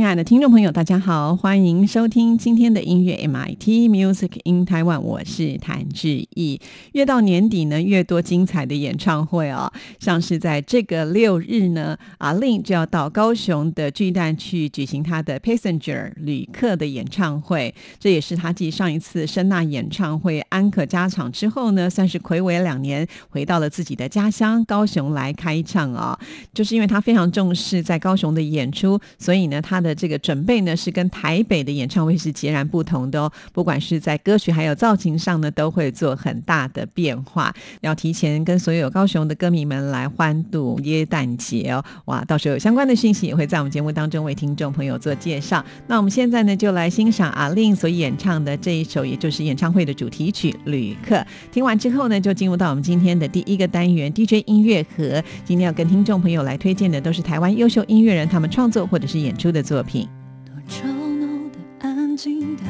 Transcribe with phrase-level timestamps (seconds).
[0.00, 6.58] 亲爱的听众朋友，大家好，欢迎收听今天的音乐 MIT Music in Taiwan，我是谭志毅。
[6.92, 26.18] 越到年底呢，越多精彩的演唱会哦，像是在这个六日呢，阿令就要到高雄的巨蛋去举行他的 Passenger 旅客的演唱会，这也是他继上一次声呐演唱会安可加场之后呢，算是暌违两年，回到了自己的家乡高雄来开唱啊。
[26.54, 33.32] 就是因为他非常重视在高雄的演出，所以呢，他的这个准备呢，是跟台北的演唱会是截然不同的哦。
[33.52, 37.54] 不管是在歌曲还有造型上呢，都会做很大的变化。
[37.80, 41.84] 要提前跟所有高雄的歌迷们来欢度耶诞节哦！
[42.06, 45.64] 哇，到时候有相关的讯息也会在我们节目当中为听众朋友做介绍。
[45.86, 51.16] 那我们现在呢，就来欣赏阿令所演唱的这一首，也就是演唱会的主题曲《旅客》。
[51.52, 55.22] 听完之后呢，就进入到我们今天的第一个单元 DJ 音乐盒。
[55.44, 60.08] 今天要跟听众朋友来推荐的都是台湾优秀音乐人他们创作或者是演出的作品。
[60.44, 62.62] 多吵闹的、安静的，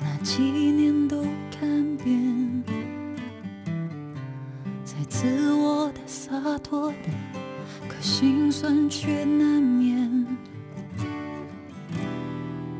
[0.00, 2.62] 那几年都看遍。
[4.84, 7.10] 再自我的、洒脱的，
[7.88, 10.26] 可心酸却难免。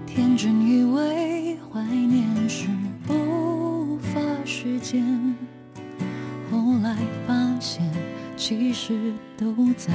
[0.07, 2.69] 天真以为怀念是
[3.07, 5.35] 不乏时间，
[6.51, 7.83] 后来发现
[8.37, 9.93] 其实都在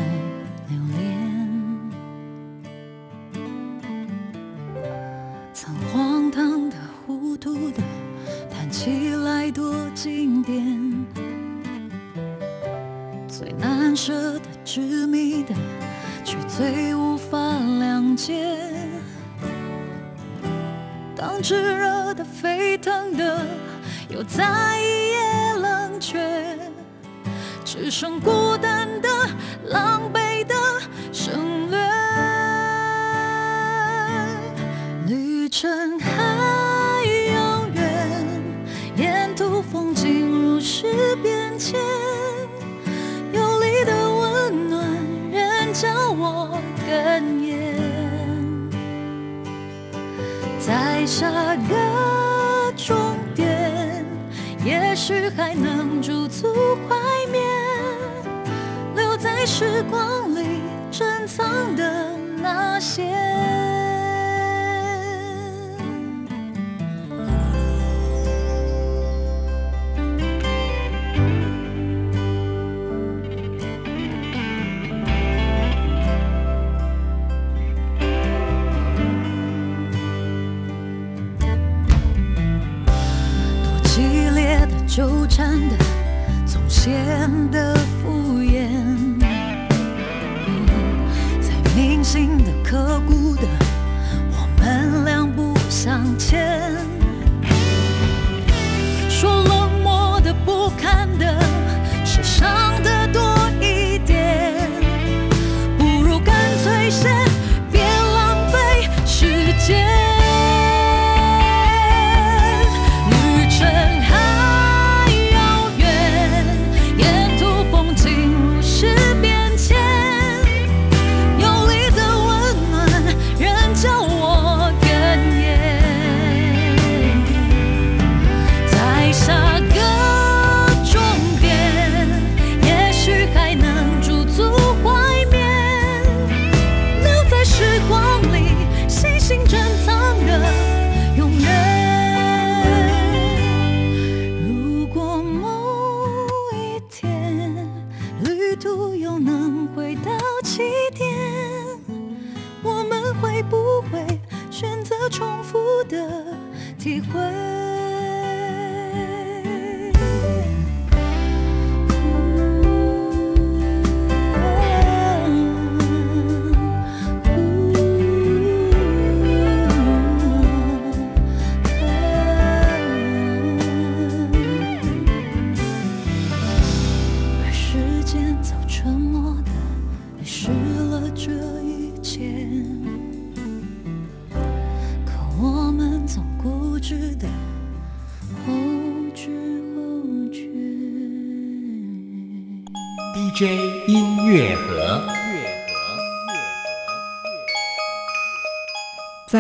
[0.68, 1.39] 留恋。
[7.40, 7.82] 独的，
[8.52, 11.06] 谈起来多经典。
[13.28, 15.56] 最难舍的、执迷的，
[16.26, 18.60] 却最无法谅解。
[21.16, 23.46] 当炙热的、沸腾的，
[24.10, 26.60] 又在一夜冷却，
[27.64, 29.08] 只剩孤单的、
[29.68, 30.54] 狼狈的
[31.14, 31.80] 省略。
[35.08, 35.98] 旅程
[39.90, 41.80] 风景如是变迁，
[43.34, 44.88] 有你的温暖
[45.32, 47.76] 仍叫我哽咽。
[50.60, 51.32] 在下
[51.68, 52.96] 个终
[53.34, 54.06] 点，
[54.64, 56.54] 也许还能驻足
[56.88, 56.96] 怀
[57.32, 57.42] 缅，
[58.96, 60.62] 留在时光里
[60.92, 63.59] 珍藏的那些。
[85.30, 85.76] 缠的，
[86.46, 86.92] 总显
[87.52, 87.79] 得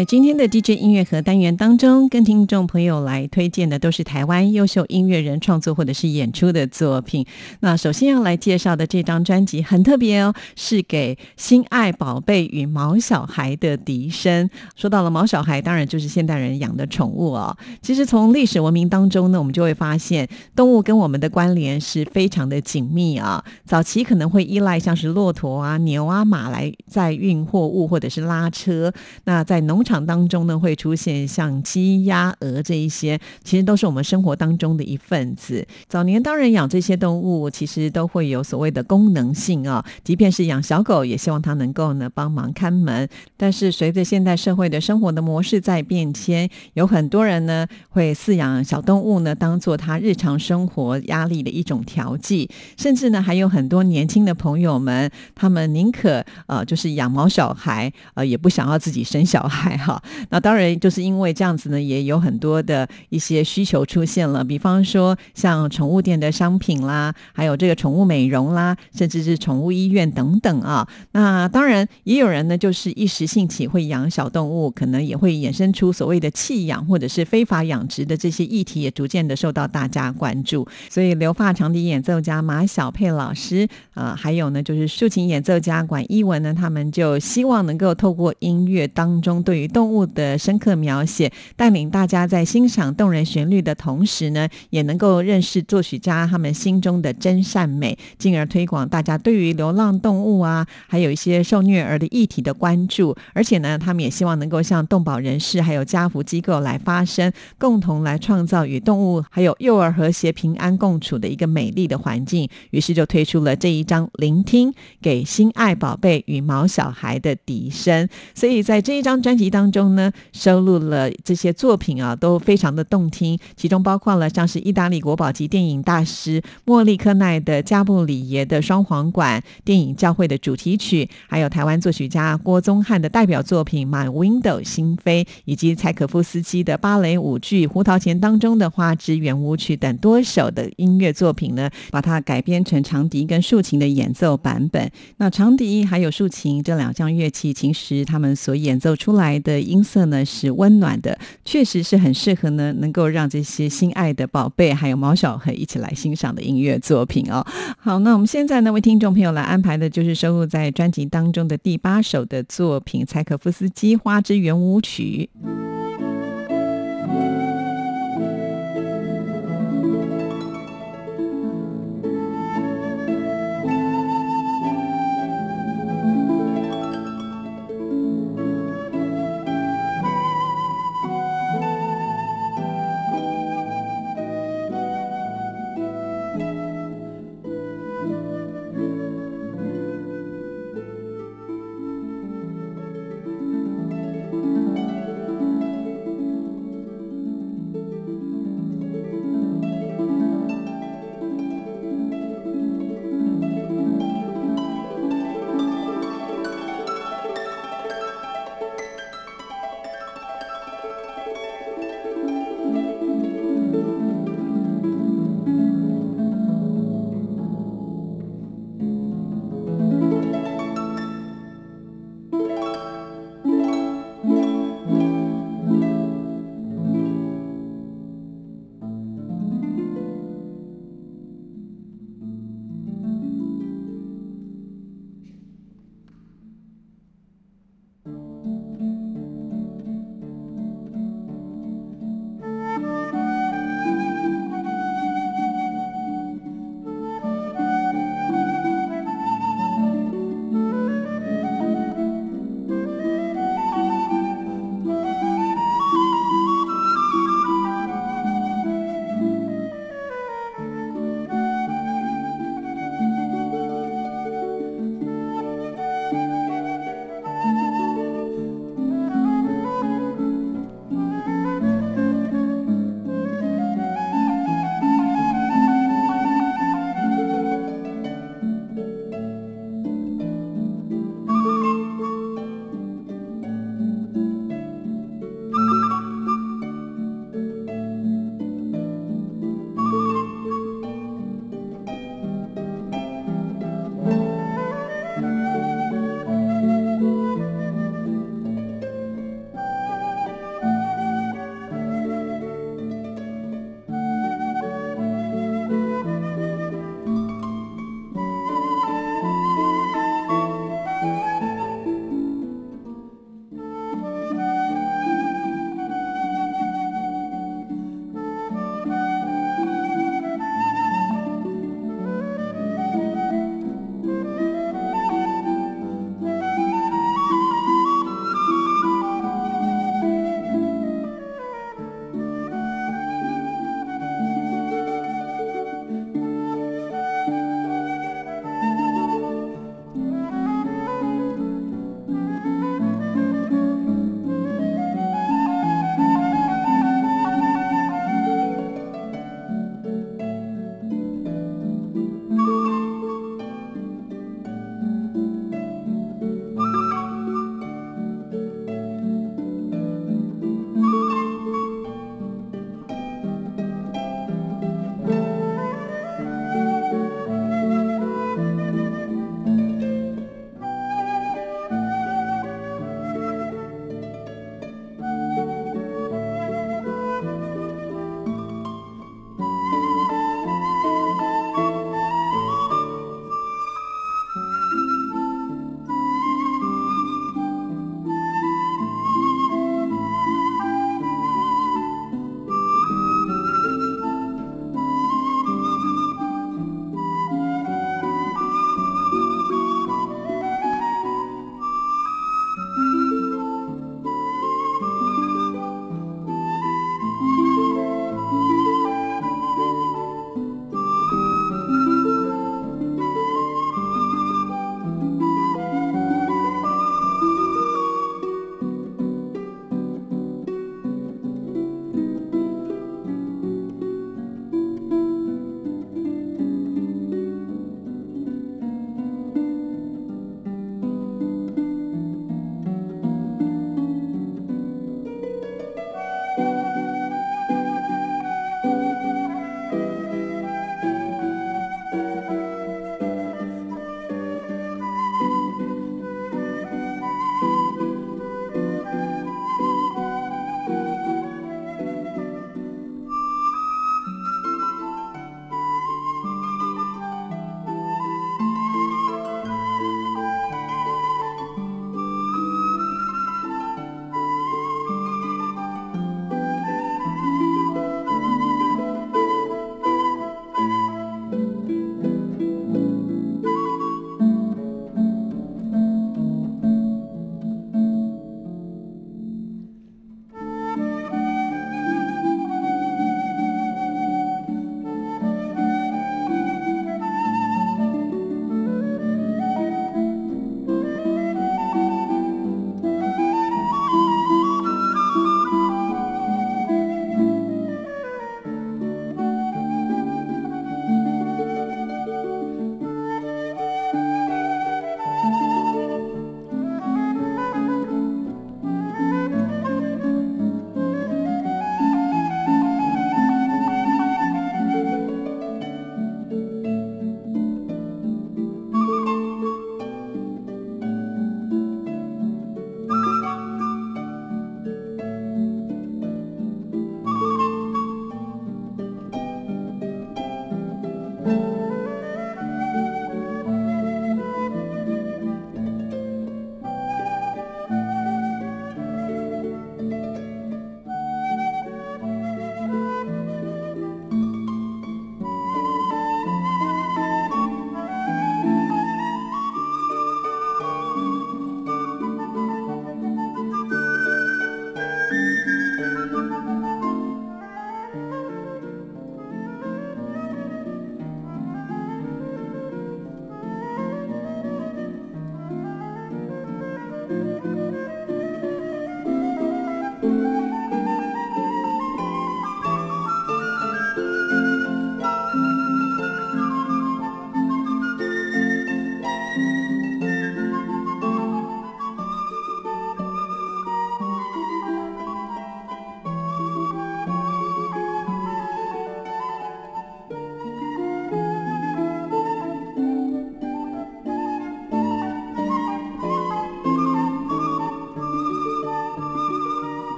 [0.00, 7.26] 在今天的 DJ 音乐盒单元当中，跟听众朋友来推荐的都是台湾优秀音乐人创作或者是演出的作品。
[7.60, 14.48] 那首先要来介绍的这张专辑很特别哦，是给心爱宝贝与毛小孩的笛声。
[14.74, 17.54] 说到了毛小孩，当然就是现代人养的宠物哦。
[17.82, 20.26] 其实从历史文明当中呢，我们就会发现
[20.56, 23.44] 动物跟我们的关联是非常的紧密啊。
[23.66, 28.90] 早期可能会依赖像是骆驼啊、牛啊、马来载运货物或者是拉车。
[29.24, 35.66] 那在农场场当中呢，会出现像鸡、鸭、鹅这一些，其实都是我们生活当中的一份子。
[35.88, 43.08] 早年当然养这些动物，其实都会有所谓的功能性啊，即便是养小狗，也希望它能够呢帮忙看门。
[43.36, 52.48] 但是随着现代社会的生活的模式在变迁，有很多人呢会饲养小动物呢，当做他日常生活压力的一种调剂，
[52.78, 60.00] 甚至呢还有很多年轻的朋友们，他们宁可呃就是养毛小孩，呃也不想要自己生小孩哈。
[60.28, 70.86] 那当然就是因为这样子呢，也有很多的一些需求出现了，比方说像宠物店的商品啦，还有这个宠物美容啦，甚至是宠物医院等等啊。
[71.12, 80.66] 那当然也有人呢，就是一时兴起会养小动物，可能也会衍生出所谓的弃养或者是非法养殖的这些议题，也逐渐的受到大家关注。
[80.88, 103.16] 所以留发长笛演奏家马小佩老师，呃，还有呢就是竖琴演奏家管一文呢，他们就希望能够透过音乐当中对于动物的深刻描写，带领大家在欣赏动人旋律的同时呢，也能够认识作曲家他们心中的真善美，进而推广大家对于流浪动物啊，还有一些受虐儿的议题的关注。
[103.32, 112.48] 而且呢，他们也希望能够向动保人士还有家福机构来发声，共同来创造与动物还有幼儿和谐平安共处的一个美丽的环境。
[112.70, 118.08] 于是就推出了这一张《聆听》，给心爱宝贝与毛小孩的笛声。
[118.34, 144.90] 所以在这一张专辑当当中呢，收录了这些作品啊，都非常的动听，其中包括了像是意大利国宝级电影大师莫利克奈的加布里耶的双簧管电影教会的主题曲，还有台湾作曲家郭宗翰的代表作品《My Window 心扉》，以及柴可夫斯基的芭蕾舞剧《胡桃钳》当中的花之圆舞曲等多首的音乐作品呢，把它改编成长笛跟竖琴的演奏版本。
[145.18, 157.44] 那长笛还有竖琴这两项乐器，其实他们所演奏出来的的音色呢是温暖的，确实是很适合呢能够让这些心爱的宝贝还有毛小孩一起来欣赏的音乐作品哦。
[157.78, 165.28] 好，那我们现在呢为听众朋友来安排的就是收录在专辑当中的第八首的作品——柴可夫斯基《花之圆舞曲》。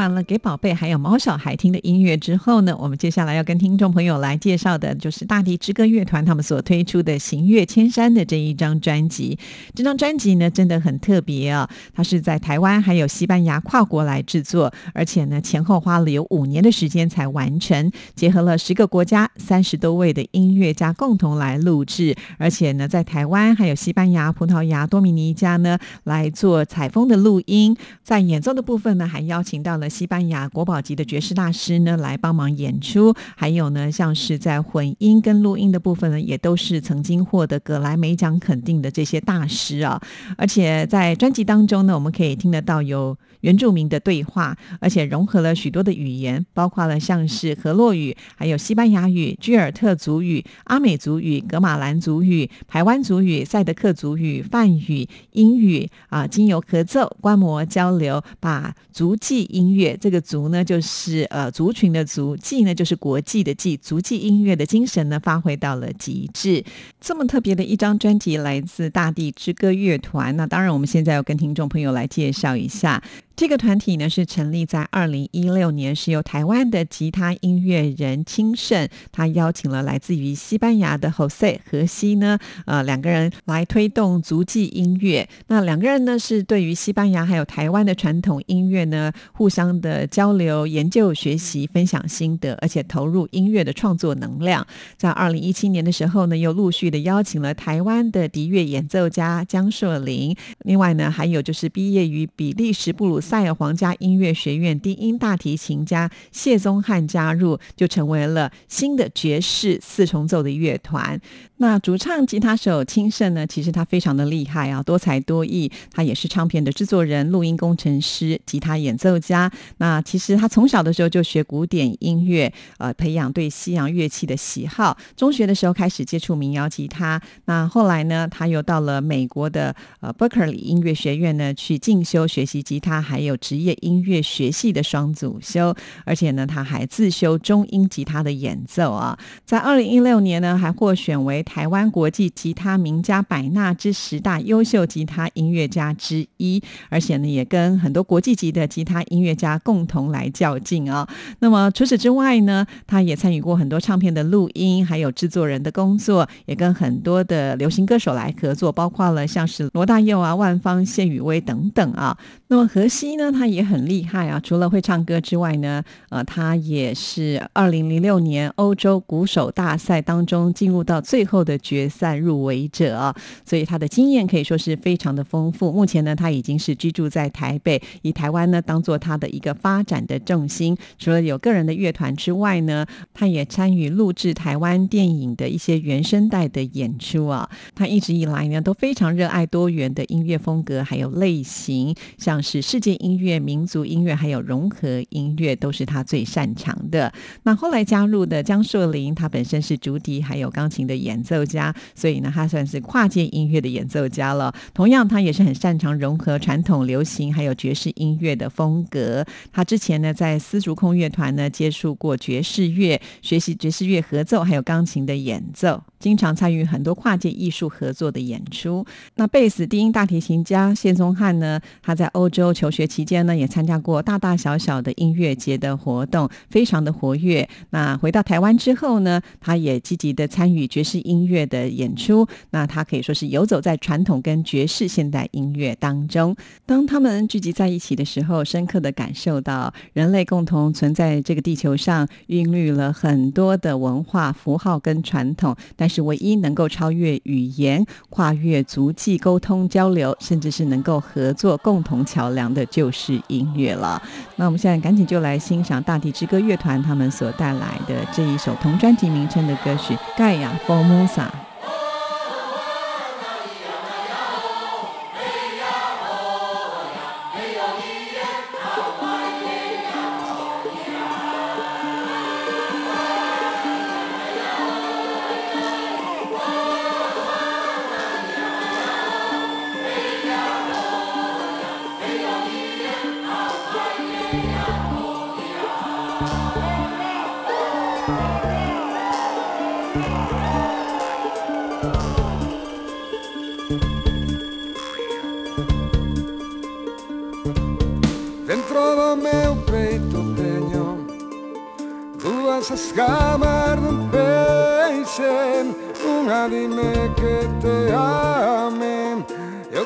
[0.00, 9.38] 完了给宝贝还有毛小孩听的音乐之后呢，我们接下来要跟听众朋友来介绍的就是大地之歌乐团他们所推出的《行越千山》的这一张专辑。
[9.74, 40.00] 这张专辑呢真的很特别啊，它是在台湾还有西班牙跨国来制作，而且呢前后花了有五年的时间才完成，结合了十个国家三十多位的音乐家共同来录制，而且呢在台湾还有西班牙、葡萄牙、多米尼加呢来做采风的录音，在演奏的部分呢还邀请到了西班牙国宝级的爵士大师呢来帮忙演出，还有呢像是在混音跟录音的部分呢，也都是曾经获得格莱美奖肯定的这些大师啊，
[40.38, 66.64] 而且在专辑当中呢，我们可以听得到有原住民的对话，而且融合了许多的语言，包括了像是河洛语、还有西班牙语、居尔特族语、阿美族语、格马兰族语、台湾族语、赛德克族语、梵语、英语啊，经由合奏、观摩、交流，把足迹音乐这个族呢，就是呃族群的族，际呢就是国际的际，族际音乐的精神呢，发挥到了极致。
[67.00, 70.36] 这么特别的一张专辑，来自大地之歌乐团。
[70.36, 73.02] 那当然，我们现在要跟听众朋友来介绍一下。
[73.36, 85.26] 这个团体呢是成立在二零一六年，是由台湾的吉他音乐人清盛，他邀请了来自于西班牙的 Jose 荷西呢，呃，两个人来推动足迹音乐。
[85.46, 94.66] 那两个人呢是对于西班牙还有台湾的传统音乐呢，互相的交流、研究、学习、分享心得，而且投入音乐的创作能量。
[94.96, 111.20] 在二零一七年的时候呢，又陆续的邀请了台湾的笛乐演奏家江硕林，另外呢还有就是毕业于比利时布鲁塞尔皇家音乐学院低音大提琴家谢宗翰加入，就成为了新的爵士四重奏的乐团。
[111.62, 115.70] 那主唱吉他手清盛呢，其实他非常的厉害啊，多才多艺。
[115.92, 119.52] 他也是唱片的制作人、录音工程师、吉他演奏家。
[119.76, 124.96] 那其实他从小的时候就学古典音乐，呃，培养对西洋乐器的喜好。
[125.14, 127.20] 中学的时候开始接触民谣吉他。
[127.44, 135.76] 那后来呢，他又到了美国的呃，Berkley 音乐学院呢去进修学习吉他，还有职业音乐学系的双主修。
[136.06, 139.18] 而且呢，他还自修中音吉他的演奏啊。
[139.44, 151.08] 在二零一六年呢，还获选为台湾国际吉他名家百纳之十大优秀吉他音乐家之一，而且呢，也跟很多国际级的吉他音乐家共同来较劲啊。
[151.40, 162.16] 那么除此之外呢，他也参与过很多唱片的录音，还有制作人的工作，也跟很多的流行歌手来合作，包括了像是罗大佑啊、万芳、谢雨薇等等啊。
[162.50, 171.40] 那么荷西呢，他也很厉害啊，除了会唱歌之外呢，呃，他也是二零零六年欧洲鼓手大赛当中进入到最后。
[171.44, 173.14] 的决赛入围者，
[173.46, 175.72] 所以他的经验可以说是非常的丰富。
[175.72, 180.76] 目前呢，他已经是居住在台北，以台湾呢当做他的一个发展的重心。
[180.98, 182.84] 除了有个人的乐团之外呢，
[183.14, 187.48] 他也参与录制台湾电影的一些原声带的演出啊。
[187.74, 197.12] 他一直以来呢都非常热爱多元的音乐风格还有类型，像是世界音乐、民族音乐还有融合音乐都是他最擅长的。
[197.44, 201.20] 那后来加入的江硕林，他本身是竹笛还有钢琴的演。
[201.22, 204.52] 奏家，所以呢，他算是跨界音乐的演奏家了。
[204.72, 209.22] 同样，他也是很擅长融合传统、流行还有爵士音乐的风格。
[209.52, 215.82] 他之前呢，在丝竹空乐团呢，接触过爵士乐，学习爵士乐合奏，还有钢琴的演奏。
[215.98, 218.86] 经常参与很多跨界艺术合作的演出。
[219.16, 221.60] 那贝斯低音大提琴家谢宗翰呢？
[221.82, 227.48] 他在欧洲求学期间呢，也参加过大大小小的音乐节的活动，非常的活跃。
[227.70, 232.26] 那回到台湾之后呢，他也积极的参与爵士音乐的演出。
[232.50, 236.36] 那他可以说是游走在传统跟爵士现代音乐当中。
[236.64, 254.00] 当他们聚集在一起的时候，深刻的感受到人类共同存在这个地球上，孕育了很多的文化符号跟传统，但是唯一能够超越语言、跨越足迹沟通交流，甚至是能够合作共同桥梁的，就是音乐了。
[254.36, 261.06] 那我们现在赶紧就来欣赏大地之歌乐团他们所带来的这一首同专辑名称的歌曲《盖亚 for Musa》。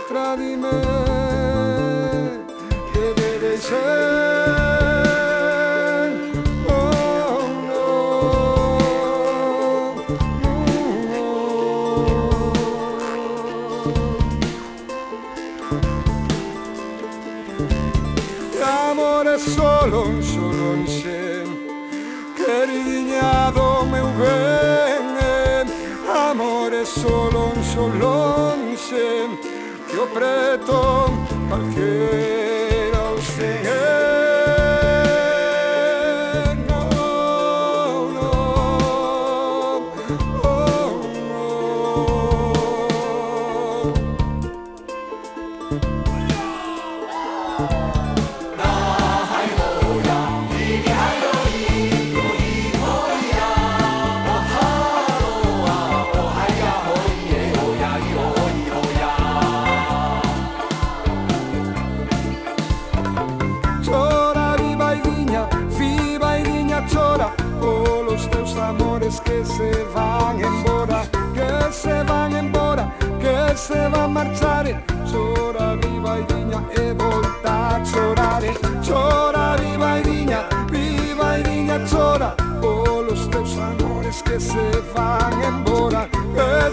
[0.08, 1.13] tradimento.
[30.14, 31.10] pretón,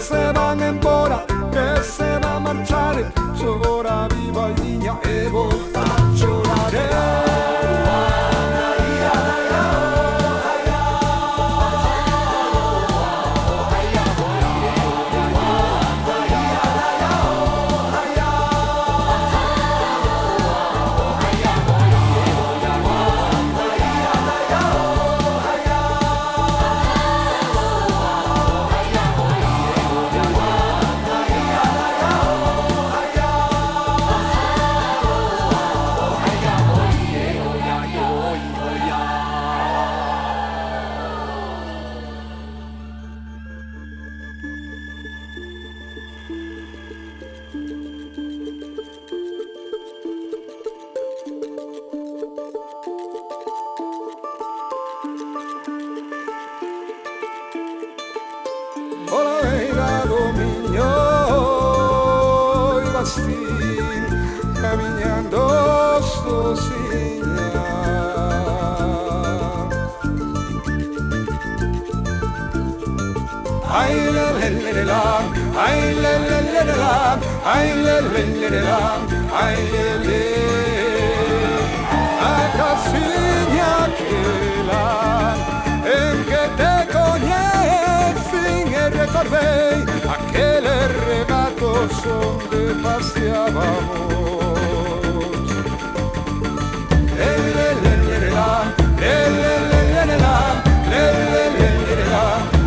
[0.08, 0.41] forever.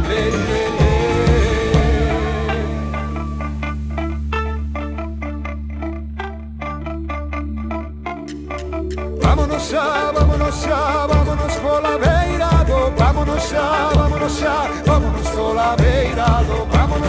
[0.09, 0.65] Le, le.
[9.21, 15.75] Vámonos ya, vámonos ya, vámonos por la beirado, vámonos ya, vámonos ya, vámonos por la
[15.75, 16.64] beirado,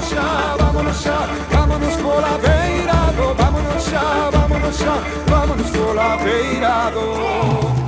[0.06, 6.90] vámonos xa, vámonos xa, vámonos pola beira do, vámonos xa, vámonos xa, vámonos pola beira
[6.90, 7.85] do.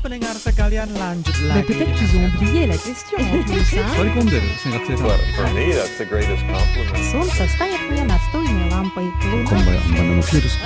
[0.00, 3.74] pendengar sekalian lanjut Mais lagi peut-être dengan qu'ils ont satu oublié la question en plus.
[3.74, 4.04] 割 Hein?
[4.04, 7.04] り込んでるね学生さん For me, that's the greatest compliment.
[7.10, 9.10] Солнце станет мне настольной лампой.
[9.20, 10.58] こんばんはバナナのフィールス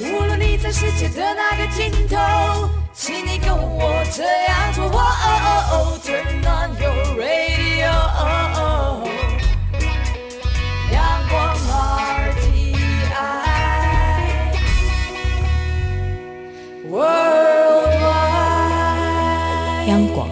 [0.00, 4.84] 无论你在世界的哪个尽头，请你跟我这样做。
[4.86, 9.23] 哦哦哦，Turn on your radio，阳
[19.95, 20.27] 央广，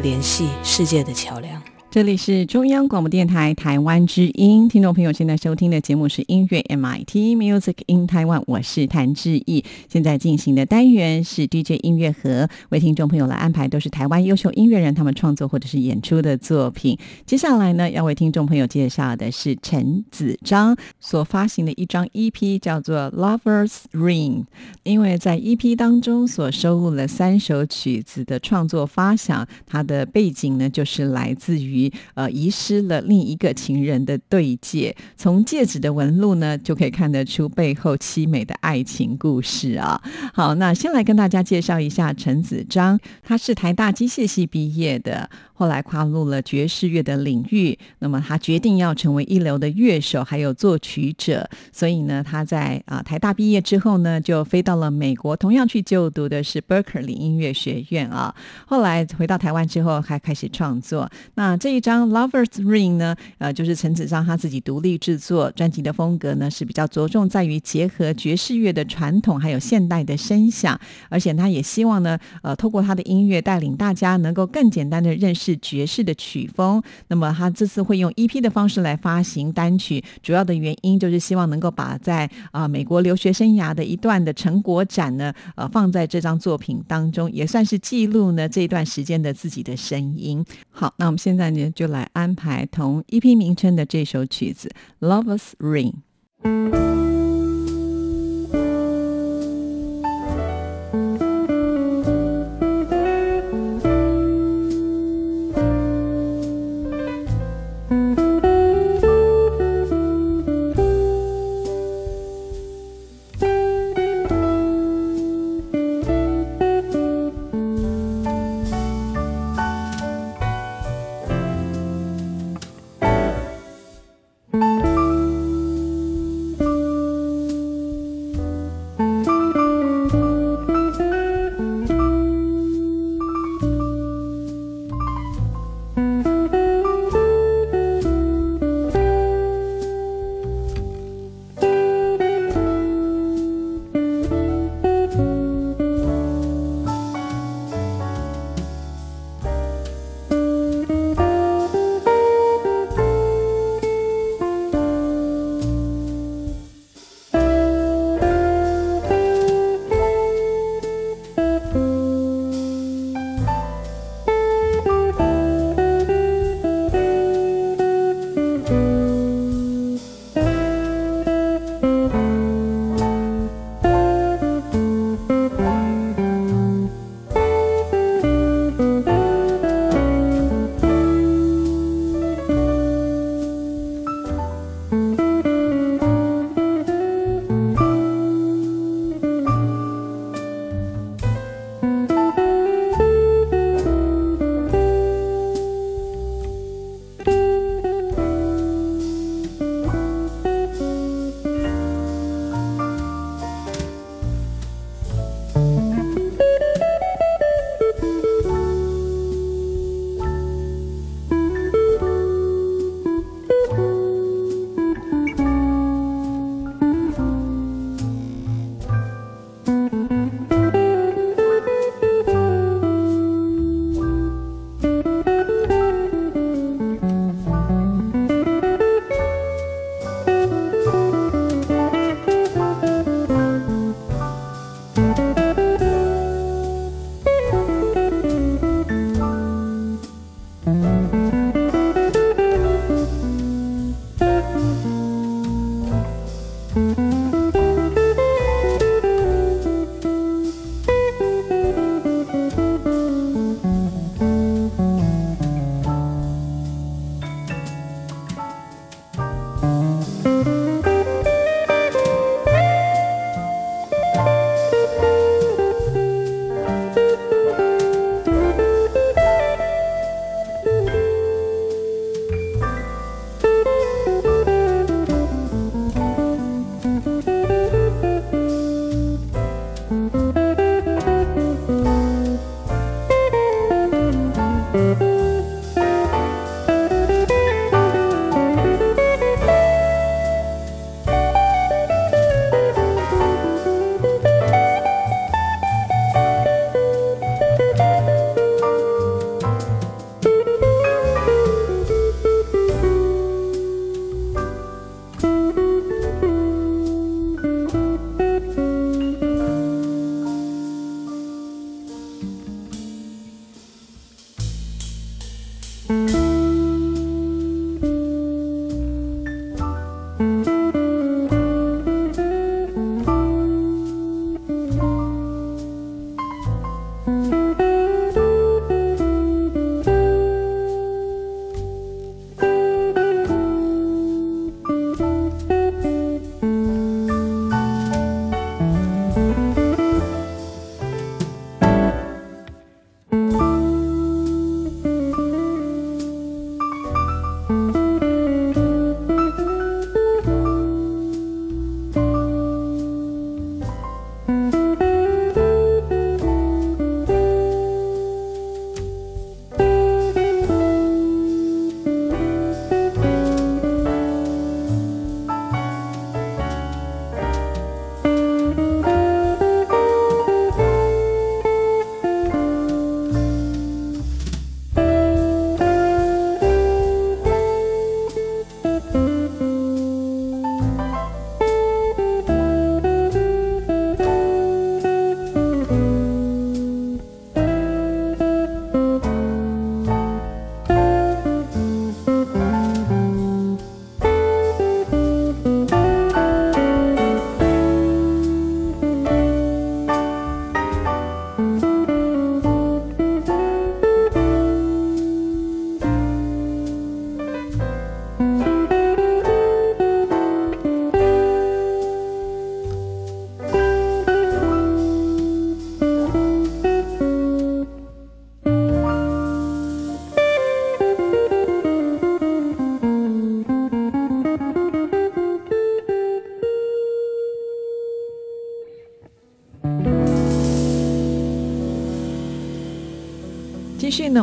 [0.00, 1.62] 联系世界的桥梁。
[1.92, 9.62] 这里是中央广播电台台湾之音，听众朋友现在收听的节目是音乐 MIT Music in Taiwan，我是谭志毅。
[9.90, 16.96] 现在进行的单元是 DJ 音乐盒，为听众朋友来安排都是台湾优秀音乐人他们创作或者是演出的作品。
[17.26, 24.40] 接下来呢，要为听众朋友介绍的是陈子章所发行的一张 EP，叫做《Lovers Ring》。
[24.82, 31.81] 因为在 EP 当中所收录了三首曲子的创作发想，它的背景呢就是来自于。
[32.14, 39.98] 呃，遗失了另一个情人的对戒，从戒指的纹路呢，就可以看得出背后凄美的爱情故事啊。
[40.34, 45.30] 好，那先来跟大家介绍一下陈子章，他是台大机械系毕业的。
[45.54, 51.48] 后来跨入了爵士乐的领域，那么他决定要成为一流的乐手，还有作曲者。
[51.70, 58.34] 所以呢，他在啊台大毕业之后呢，就飞到了美国，同样去就读的是 Berkeley 音乐学院啊。
[58.66, 61.08] 后来回到台湾之后，还开始创作。
[61.34, 75.51] 那这一张 Lovers Ring 呢，呃，就是陈子章他自己独立制作专辑的风格呢，是比较着重在于结合爵士乐的传统还有现代的声响，而且他也希望呢，呃，透过他的音乐带领大家能够更简单的认识。
[75.56, 90.44] 爵士的曲风，那么他这次会用 EP 的方式来发行单曲，主要的原因就是希望能够把在啊美国留学生涯的一段的成果展呢，呃放在这张作品当中，也算是记录呢这段时间的自己的声音。
[90.70, 94.70] 好，那我们现在呢就来安排同 EP 名称的这首曲子
[95.06, 95.94] 《Lovers Ring》。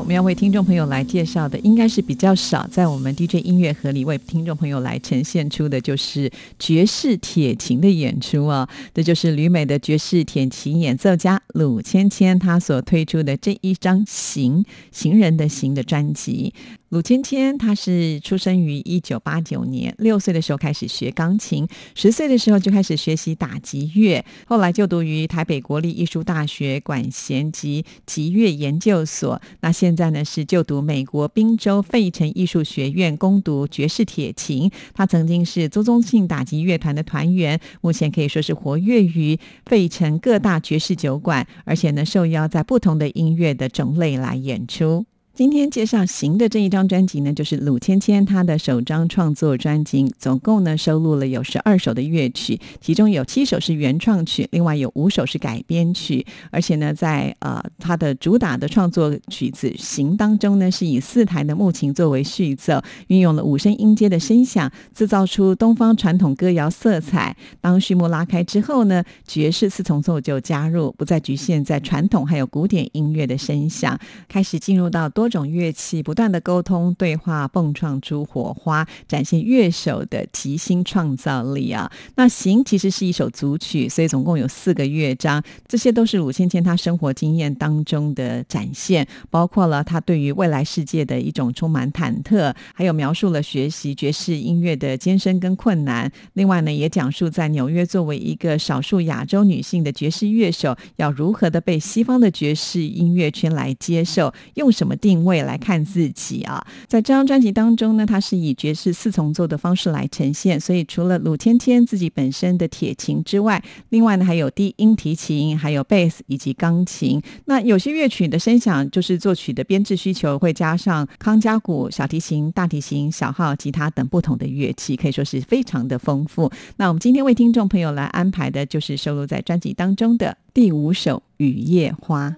[0.09, 8.67] 我们要为听众朋友来介绍的，应该是比较少在我们 DJ 音乐盒里为听众朋友来呈现出的，就是爵士铁琴的演出哦。
[8.91, 16.55] 这就是旅美的爵士铁琴演奏家鲁芊芊她所推出的这一张《行行人的行》的专辑。
[16.89, 29.39] 鲁芊芊，她是出生于一九八九年，六岁的时候开始学钢琴，十岁的时候就开始学习打击乐，后来就读于台北国立艺术大学管弦及吉乐研究所。
[29.61, 34.71] 那现在呢是就读美国宾州费城艺术学院攻读爵士铁琴。
[34.95, 45.05] 他曾经是周宗庆打击乐团的团员，目前可以说是活跃于费城各大爵士酒馆，而且呢受邀在不同的音乐的种类来演出。
[45.39, 67.37] 今天介绍《行》的这一张专辑呢，就是鲁芊芊她的首张创作专辑，总共呢收录了有十二首的乐曲，其中有七首是原创曲，另外有五首是改编曲，而且呢，在呃她的主打的创作曲子《行》当中呢，是以四台的木琴作为序奏，运用了五声音阶的声响，制造出东方传统歌谣色彩。
[67.61, 73.97] 当序幕拉开之后呢，爵士四重奏就加入，不再局限在传统还有古典音乐的声响，
[74.27, 75.28] 开始进入到多。
[75.29, 81.91] 种乐器不断的沟通对话，蹦撞出火花，展现乐手的即兴创造力啊！
[82.15, 96.11] 那行其实是一首组曲，所以总共有四个乐章，这些都是鲁芊芊她生活经验当中的展现，包括了她对于未来世界的一种充满忐忑，还有描述了学习爵士音乐的艰深跟困难。
[96.33, 105.18] 另外呢，也讲述在纽约作为一个少数亚洲女性的爵士乐手，要如何的被西方的爵士音乐圈来接受，用什么定。
[105.25, 117.21] 位来看自己啊，在这张专辑当中呢，它是以爵士四重奏的方式来呈现，所以除了鲁芊芊自己本身的铁琴之外，另外呢还有低音提琴、还有贝斯以及钢琴。
[117.45, 126.51] 那有些乐曲的声响就是作曲的编制需求，会加上康佳鼓、小提琴、大提琴、小号、吉他等不同的乐器，可以说是非常的丰富。
[126.77, 132.29] 那我们今天为听众朋友来安排的就是收录在专辑当中的第五首《雨夜花》。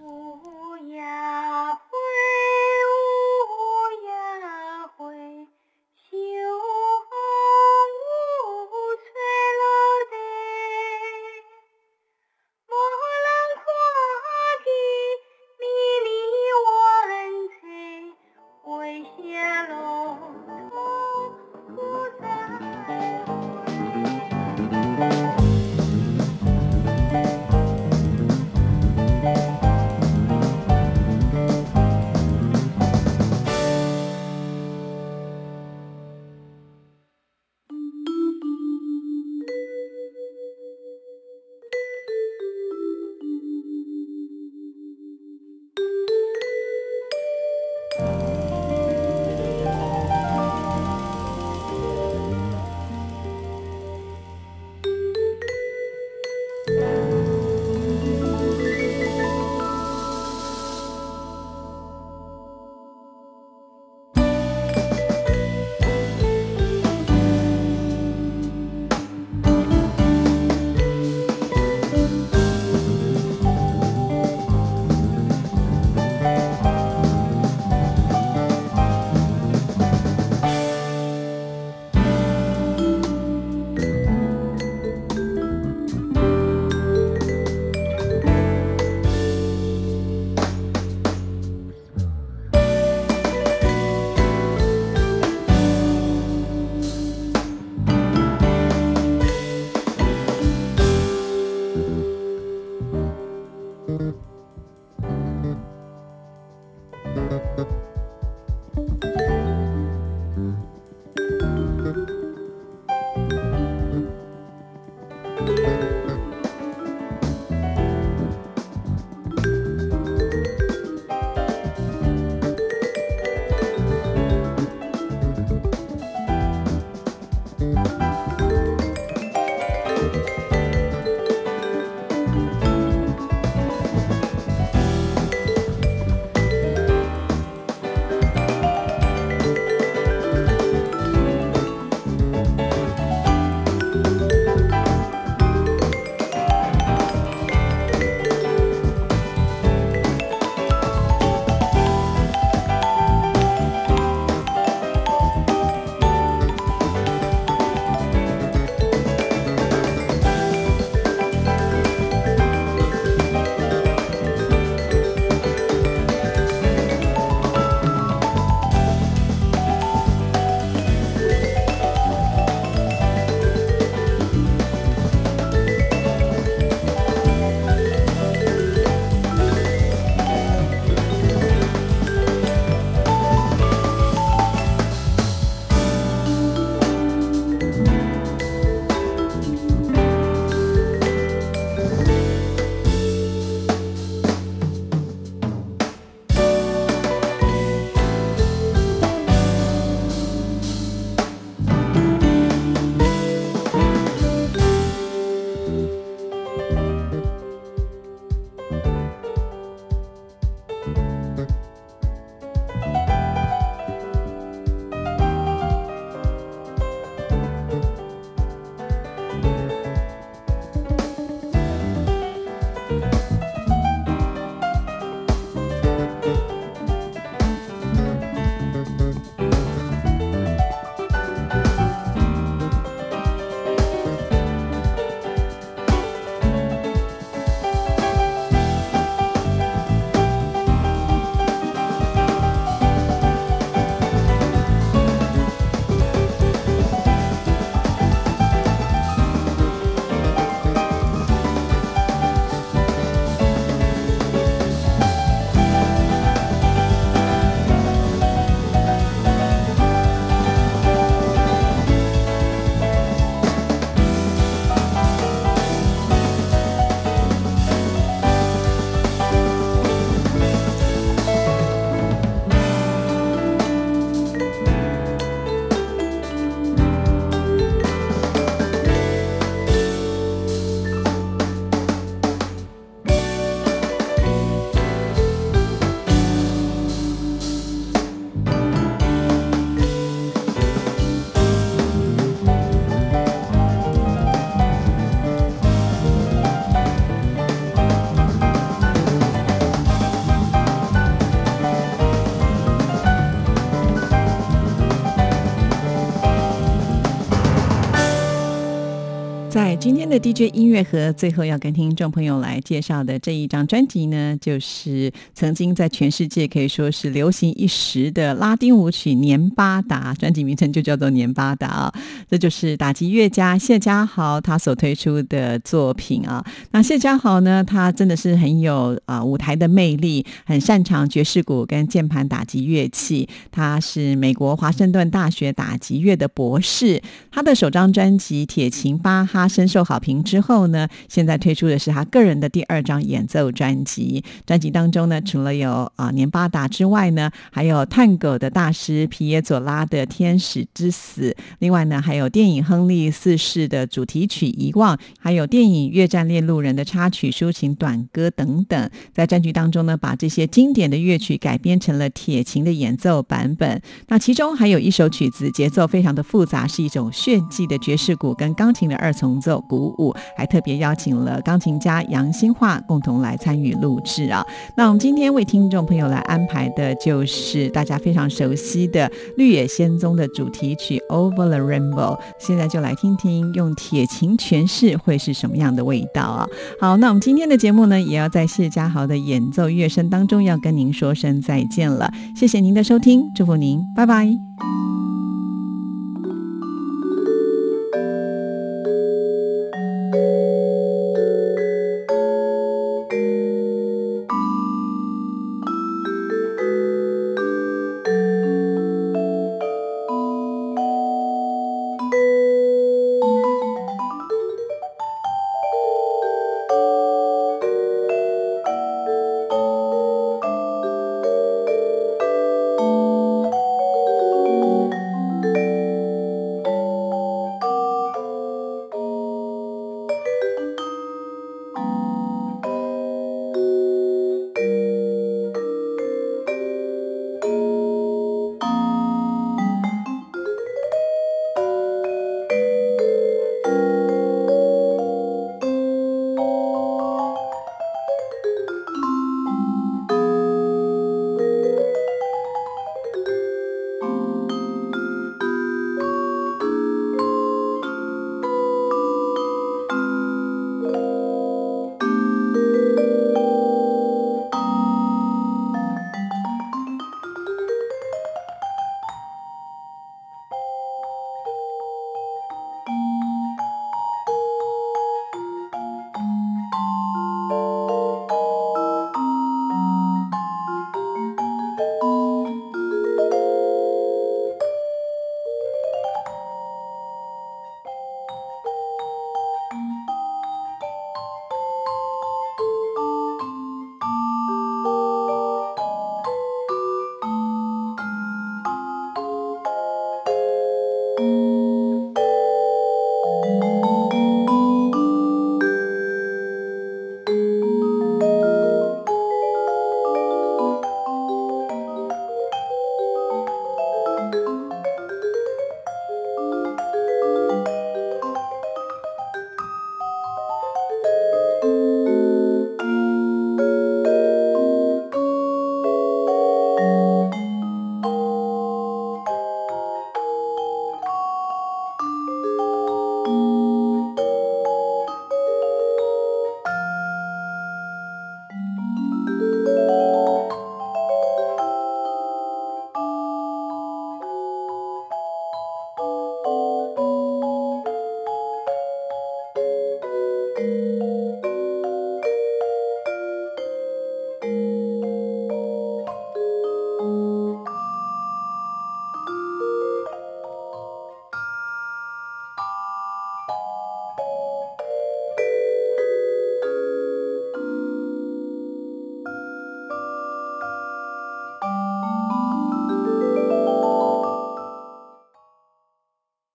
[310.11, 321.93] 的 DJ 音乐盒最后要跟听众朋友来介绍的这一张专辑呢，就是曾经在全世界可以说是流行一时的拉丁舞曲《年巴达》，专辑名称就叫做《年巴达》啊。
[322.29, 326.45] 这就是打击乐家谢家豪他所推出的作品啊。
[326.71, 333.29] 那谢家豪呢，他真的是很有啊舞台的魅力，很擅长爵士鼓跟键盘打击乐器。
[333.49, 337.01] 他是美国华盛顿大学打击乐的博士。
[337.31, 344.21] 他的首张专辑《铁琴巴哈》深受好评之后呢，现在推出的是他个人的第二张演奏专辑。
[344.45, 351.29] 专辑当中呢，除了有啊年巴达之外呢，还有探戈的大师皮耶佐拉的《天使之死》，
[351.59, 358.89] 另外呢，还有电影《亨利四世》的主题曲《遗忘》，还有电影《越战猎路人》的插曲抒情短歌等等。
[359.13, 363.81] 在专辑当中呢，把这些经典的乐曲改编成了铁琴的演奏版本。
[364.07, 374.45] 那其中还有一首曲子，节奏非常的复杂，是一种炫技的爵士鼓跟钢琴的二重奏鼓舞，还特别邀请了钢琴家杨新化共同来参与录制啊。
[374.75, 382.15] 那我们今天为听众朋友来安排的就是大家非常熟悉的《绿野仙踪》的主题曲《Over the Rainbow》。
[382.39, 386.47] 现在就来听听用铁琴诠释会是什么样的味道啊！
[386.79, 392.11] 好，那我们今天的节目呢，也要在谢家豪的演奏乐声当中要跟您说声再见了。
[392.35, 394.27] 谢谢您的收听，祝福您，拜拜。